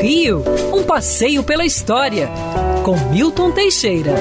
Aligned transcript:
Rio, 0.00 0.42
um 0.72 0.82
passeio 0.82 1.42
pela 1.42 1.64
história, 1.64 2.28
com 2.84 2.96
Milton 3.10 3.50
Teixeira. 3.50 4.14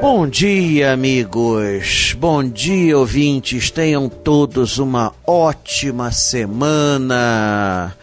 Bom 0.00 0.28
dia, 0.28 0.92
amigos. 0.92 2.14
Bom 2.18 2.44
dia, 2.44 2.96
ouvintes. 2.96 3.70
Tenham 3.70 4.08
todos 4.08 4.78
uma 4.78 5.12
ótima 5.26 6.12
semana. 6.12 7.96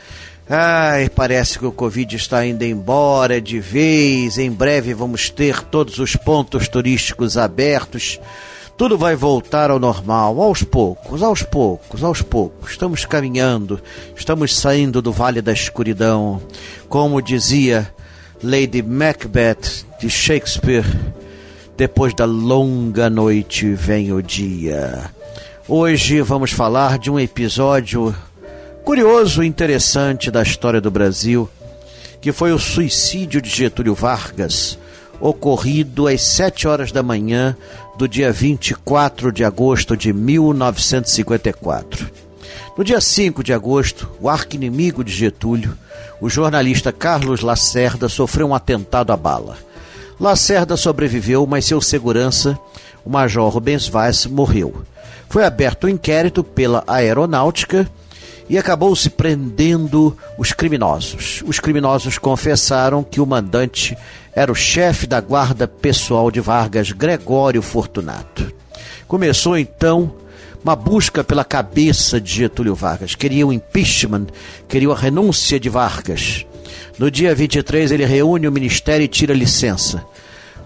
Ai, 0.47 1.09
parece 1.09 1.57
que 1.57 1.65
o 1.65 1.71
Covid 1.71 2.15
está 2.15 2.45
indo 2.45 2.63
embora 2.63 3.41
de 3.41 3.59
vez. 3.59 4.37
Em 4.37 4.51
breve 4.51 4.93
vamos 4.93 5.29
ter 5.29 5.63
todos 5.63 5.97
os 5.97 6.15
pontos 6.15 6.67
turísticos 6.67 7.37
abertos. 7.37 8.19
Tudo 8.77 8.97
vai 8.97 9.15
voltar 9.15 9.71
ao 9.71 9.79
normal, 9.79 10.41
aos 10.41 10.61
poucos, 10.61 11.23
aos 11.23 11.41
poucos, 11.41 12.03
aos 12.03 12.21
poucos. 12.21 12.71
Estamos 12.71 13.05
caminhando, 13.05 13.79
estamos 14.13 14.53
saindo 14.53 15.01
do 15.01 15.13
vale 15.13 15.41
da 15.41 15.53
escuridão. 15.53 16.41
Como 16.89 17.21
dizia 17.21 17.89
Lady 18.43 18.81
Macbeth 18.81 19.85
de 19.97 20.09
Shakespeare, 20.09 20.83
depois 21.77 22.13
da 22.13 22.25
longa 22.25 23.09
noite 23.09 23.71
vem 23.71 24.11
o 24.11 24.21
dia. 24.21 25.09
Hoje 25.69 26.21
vamos 26.21 26.51
falar 26.51 26.99
de 26.99 27.09
um 27.09 27.17
episódio 27.17 28.13
curioso 28.83 29.41
e 29.41 29.47
interessante 29.47 30.29
da 30.29 30.43
história 30.43 30.81
do 30.81 30.91
Brasil, 30.91 31.49
que 32.19 32.33
foi 32.33 32.51
o 32.51 32.59
suicídio 32.59 33.41
de 33.41 33.49
Getúlio 33.49 33.95
Vargas 33.95 34.77
ocorrido 35.19 36.07
às 36.07 36.21
7 36.21 36.67
horas 36.67 36.91
da 36.91 37.01
manhã 37.03 37.55
do 37.97 38.07
dia 38.07 38.31
24 38.31 39.31
de 39.31 39.43
agosto 39.43 39.95
de 39.95 40.11
1954. 40.11 42.09
No 42.77 42.83
dia 42.83 42.99
5 42.99 43.43
de 43.43 43.53
agosto, 43.53 44.11
o 44.19 44.29
arqui-inimigo 44.29 45.03
de 45.03 45.11
Getúlio, 45.11 45.77
o 46.19 46.29
jornalista 46.29 46.91
Carlos 46.91 47.41
Lacerda, 47.41 48.09
sofreu 48.09 48.47
um 48.47 48.55
atentado 48.55 49.13
à 49.13 49.17
bala. 49.17 49.57
Lacerda 50.19 50.75
sobreviveu, 50.77 51.45
mas 51.47 51.65
seu 51.65 51.79
segurança, 51.81 52.59
o 53.05 53.09
Major 53.09 53.49
Rubens 53.49 53.87
Vaz, 53.87 54.25
morreu. 54.25 54.83
Foi 55.29 55.45
aberto 55.45 55.85
um 55.85 55.89
inquérito 55.89 56.43
pela 56.43 56.83
aeronáutica 56.87 57.89
e 58.49 58.57
acabou 58.57 58.95
se 58.95 59.09
prendendo 59.09 60.15
os 60.37 60.53
criminosos. 60.53 61.43
Os 61.45 61.59
criminosos 61.59 62.17
confessaram 62.17 63.03
que 63.03 63.19
o 63.19 63.25
mandante 63.25 63.97
era 64.33 64.51
o 64.51 64.55
chefe 64.55 65.07
da 65.07 65.19
guarda 65.19 65.67
pessoal 65.67 66.29
de 66.29 66.39
Vargas, 66.39 66.91
Gregório 66.91 67.61
Fortunato. 67.61 68.53
Começou 69.07 69.57
então 69.57 70.13
uma 70.63 70.75
busca 70.75 71.23
pela 71.23 71.43
cabeça 71.43 72.19
de 72.19 72.33
Getúlio 72.33 72.75
Vargas. 72.75 73.15
Queria 73.15 73.45
o 73.45 73.53
impeachment, 73.53 74.27
queria 74.67 74.91
a 74.91 74.95
renúncia 74.95 75.59
de 75.59 75.69
Vargas. 75.69 76.45
No 76.97 77.09
dia 77.11 77.33
23, 77.35 77.91
ele 77.91 78.05
reúne 78.05 78.47
o 78.47 78.51
ministério 78.51 79.03
e 79.03 79.07
tira 79.07 79.33
licença 79.33 80.03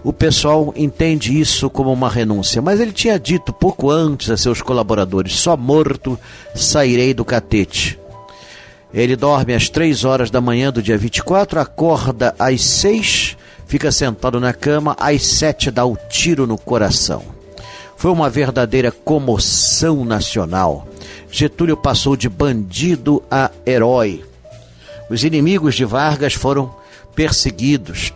o 0.02 0.12
pessoal 0.12 0.72
entende 0.76 1.38
isso 1.38 1.68
como 1.68 1.92
uma 1.92 2.08
renúncia. 2.08 2.62
Mas 2.62 2.80
ele 2.80 2.92
tinha 2.92 3.18
dito 3.18 3.52
pouco 3.52 3.90
antes 3.90 4.30
a 4.30 4.36
seus 4.36 4.62
colaboradores: 4.62 5.34
só 5.34 5.56
morto 5.56 6.18
sairei 6.54 7.12
do 7.12 7.24
catete. 7.24 7.98
Ele 8.92 9.14
dorme 9.14 9.54
às 9.54 9.68
três 9.68 10.04
horas 10.04 10.30
da 10.30 10.40
manhã 10.40 10.72
do 10.72 10.82
dia 10.82 10.98
24, 10.98 11.60
acorda 11.60 12.34
às 12.38 12.60
seis, 12.62 13.36
fica 13.66 13.92
sentado 13.92 14.40
na 14.40 14.52
cama, 14.52 14.96
às 14.98 15.24
sete 15.24 15.70
dá 15.70 15.84
o 15.84 15.96
tiro 16.08 16.46
no 16.46 16.58
coração. 16.58 17.22
Foi 17.96 18.10
uma 18.10 18.28
verdadeira 18.28 18.90
comoção 18.90 20.04
nacional. 20.04 20.88
Getúlio 21.30 21.76
passou 21.76 22.16
de 22.16 22.28
bandido 22.28 23.22
a 23.30 23.50
herói. 23.64 24.24
Os 25.08 25.22
inimigos 25.22 25.74
de 25.74 25.84
Vargas 25.84 26.34
foram 26.34 26.74
perseguidos, 27.14 28.12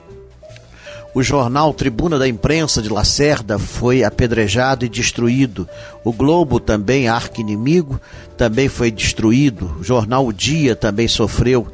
o 1.14 1.22
jornal 1.22 1.72
Tribuna 1.72 2.18
da 2.18 2.26
Imprensa 2.26 2.82
de 2.82 2.88
Lacerda 2.88 3.56
foi 3.56 4.02
apedrejado 4.02 4.84
e 4.84 4.88
destruído. 4.88 5.68
O 6.02 6.12
Globo, 6.12 6.58
também 6.58 7.06
arqui-inimigo, 7.06 8.00
também 8.36 8.68
foi 8.68 8.90
destruído. 8.90 9.76
O 9.78 9.84
jornal 9.84 10.26
O 10.26 10.32
Dia 10.32 10.74
também 10.74 11.06
sofreu. 11.06 11.68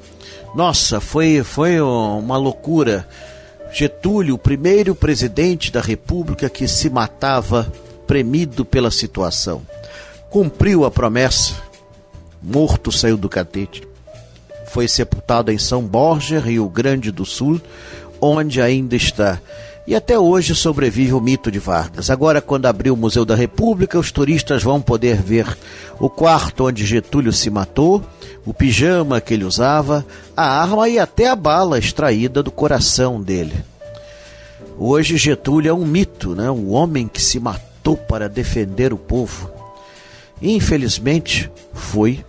Nossa, 0.54 1.00
foi, 1.00 1.42
foi 1.42 1.80
uma 1.80 2.36
loucura. 2.36 3.08
Getúlio, 3.72 4.34
o 4.34 4.38
primeiro 4.38 4.94
presidente 4.94 5.72
da 5.72 5.80
República 5.80 6.50
que 6.50 6.68
se 6.68 6.90
matava 6.90 7.72
premido 8.06 8.62
pela 8.62 8.90
situação. 8.90 9.62
Cumpriu 10.28 10.84
a 10.84 10.90
promessa. 10.90 11.54
Morto 12.42 12.92
saiu 12.92 13.16
do 13.16 13.28
catete. 13.28 13.88
Foi 14.66 14.86
sepultado 14.86 15.50
em 15.50 15.58
São 15.58 15.82
Borja, 15.82 16.40
Rio 16.40 16.68
Grande 16.68 17.10
do 17.10 17.24
Sul, 17.24 17.60
onde 18.20 18.60
ainda 18.60 18.96
está. 18.96 19.40
E 19.86 19.94
até 19.94 20.18
hoje 20.18 20.54
sobrevive 20.54 21.14
o 21.14 21.20
mito 21.20 21.50
de 21.50 21.58
Vargas. 21.58 22.10
Agora, 22.10 22.40
quando 22.40 22.66
abrir 22.66 22.90
o 22.90 22.96
Museu 22.96 23.24
da 23.24 23.34
República, 23.34 23.98
os 23.98 24.12
turistas 24.12 24.62
vão 24.62 24.80
poder 24.80 25.16
ver 25.16 25.46
o 25.98 26.08
quarto 26.08 26.66
onde 26.66 26.86
Getúlio 26.86 27.32
se 27.32 27.50
matou, 27.50 28.04
o 28.44 28.54
pijama 28.54 29.20
que 29.20 29.34
ele 29.34 29.44
usava, 29.44 30.06
a 30.36 30.62
arma 30.62 30.88
e 30.88 30.98
até 30.98 31.28
a 31.28 31.34
bala 31.34 31.78
extraída 31.78 32.42
do 32.42 32.50
coração 32.50 33.20
dele. 33.20 33.64
Hoje 34.78 35.16
Getúlio 35.16 35.70
é 35.70 35.74
um 35.74 35.84
mito, 35.84 36.34
né? 36.34 36.50
um 36.50 36.70
homem 36.72 37.08
que 37.08 37.20
se 37.20 37.40
matou 37.40 37.96
para 37.96 38.28
defender 38.28 38.92
o 38.92 38.98
povo. 38.98 39.50
Infelizmente, 40.40 41.50
foi 41.72 42.24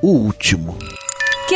o 0.00 0.08
último. 0.08 0.76